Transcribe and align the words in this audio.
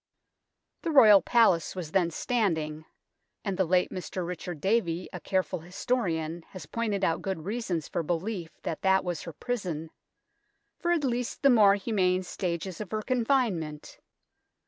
The 0.81 0.89
Royal 0.89 1.21
Palace 1.21 1.75
was 1.75 1.91
then 1.91 2.09
standing, 2.09 2.85
and 3.45 3.55
the 3.55 3.65
late 3.65 3.91
Mr. 3.91 4.25
Richard 4.25 4.59
Davey, 4.59 5.07
a 5.13 5.19
careful 5.19 5.59
historian, 5.59 6.41
has 6.53 6.65
pointed 6.65 7.03
out 7.03 7.21
good 7.21 7.45
reasons 7.45 7.87
for 7.87 8.01
belief 8.01 8.59
that 8.63 8.81
that 8.81 9.03
was 9.03 9.21
her 9.21 9.33
prison, 9.33 9.91
for 10.79 10.89
at 10.91 11.03
least 11.03 11.43
the 11.43 11.51
more 11.51 11.75
humane 11.75 12.23
stages 12.23 12.81
of 12.81 12.89
her 12.89 13.03
confinement. 13.03 13.99